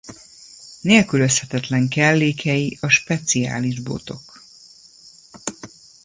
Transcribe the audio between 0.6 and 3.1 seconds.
Nélkülözhetetlen kellékei a